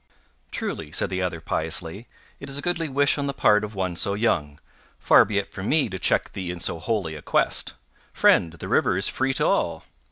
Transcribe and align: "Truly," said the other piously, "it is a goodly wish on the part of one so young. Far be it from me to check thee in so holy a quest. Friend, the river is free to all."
"Truly," 0.49 0.91
said 0.91 1.11
the 1.11 1.21
other 1.21 1.39
piously, 1.39 2.07
"it 2.39 2.49
is 2.49 2.57
a 2.57 2.61
goodly 2.63 2.89
wish 2.89 3.19
on 3.19 3.27
the 3.27 3.35
part 3.35 3.63
of 3.63 3.75
one 3.75 3.95
so 3.95 4.15
young. 4.15 4.57
Far 4.97 5.25
be 5.25 5.37
it 5.37 5.53
from 5.53 5.69
me 5.69 5.89
to 5.89 5.99
check 5.99 6.33
thee 6.33 6.49
in 6.49 6.59
so 6.59 6.79
holy 6.79 7.13
a 7.13 7.21
quest. 7.21 7.75
Friend, 8.11 8.51
the 8.53 8.67
river 8.67 8.97
is 8.97 9.07
free 9.07 9.31
to 9.35 9.45
all." 9.45 9.83